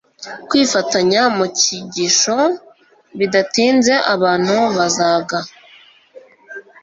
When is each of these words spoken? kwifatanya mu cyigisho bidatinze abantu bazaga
kwifatanya 0.47 1.21
mu 1.35 1.45
cyigisho 1.59 2.37
bidatinze 3.17 3.93
abantu 4.13 4.55
bazaga 4.77 5.39